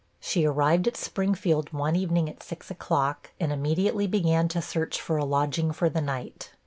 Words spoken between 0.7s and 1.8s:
at Springfield